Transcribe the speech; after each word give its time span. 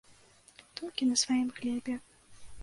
Толькі 0.79 1.09
на 1.11 1.15
сваім 1.25 1.53
хлебе. 1.59 1.99